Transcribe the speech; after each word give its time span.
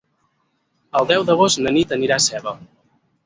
El 1.01 1.09
deu 1.11 1.25
d'agost 1.27 1.61
na 1.65 1.75
Nit 1.77 1.93
anirà 1.99 2.17
a 2.21 2.25
Seva. 2.31 2.55